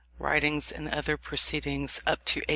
[0.17, 2.45] WRITINGS AND OTHER PROCEEDINGS UP TO 1840.